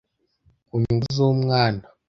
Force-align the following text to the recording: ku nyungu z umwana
ku 0.67 0.73
nyungu 0.81 1.07
z 1.15 1.17
umwana 1.31 1.83